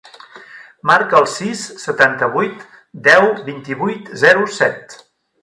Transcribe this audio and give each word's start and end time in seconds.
Marca 0.91 1.19
el 1.23 1.27
sis, 1.33 1.61
setanta-vuit, 1.83 2.65
deu, 3.09 3.27
vint-i-vuit, 3.51 4.11
zero, 4.25 4.49
set. 4.59 4.99